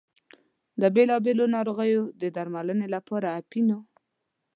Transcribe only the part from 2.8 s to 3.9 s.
لپاره اپینو.